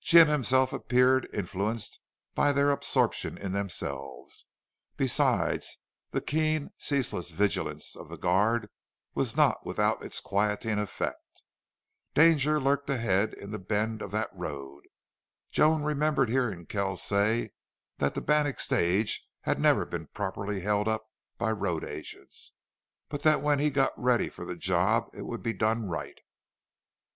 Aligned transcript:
Jim 0.00 0.26
himself 0.26 0.72
appeared 0.72 1.28
influenced 1.32 2.00
by 2.34 2.50
their 2.50 2.72
absorption 2.72 3.38
in 3.38 3.52
themselves. 3.52 4.46
Besides, 4.96 5.78
the 6.10 6.20
keen, 6.20 6.72
ceaseless 6.76 7.30
vigilance 7.30 7.94
of 7.94 8.08
the 8.08 8.18
guard 8.18 8.68
was 9.14 9.36
not 9.36 9.64
without 9.64 10.04
its 10.04 10.18
quieting 10.18 10.80
effect. 10.80 11.44
Danger 12.14 12.60
lurked 12.60 12.90
ahead 12.90 13.32
in 13.34 13.52
the 13.52 13.60
bends 13.60 14.02
of 14.02 14.10
that 14.10 14.28
road. 14.36 14.82
Joan 15.52 15.82
remembered 15.84 16.30
hearing 16.30 16.66
Kells 16.66 17.00
say 17.00 17.52
that 17.98 18.14
the 18.14 18.20
Bannack 18.20 18.58
stage 18.58 19.24
had 19.42 19.60
never 19.60 19.86
been 19.86 20.08
properly 20.08 20.62
held 20.62 20.88
up 20.88 21.06
by 21.38 21.52
road 21.52 21.84
agents, 21.84 22.54
but 23.08 23.22
that 23.22 23.40
when 23.40 23.60
he 23.60 23.70
got 23.70 23.92
ready 23.96 24.28
for 24.28 24.44
the 24.44 24.56
job 24.56 25.10
it 25.14 25.22
would 25.26 25.44
be 25.44 25.52
done 25.52 25.84
right. 25.86 26.18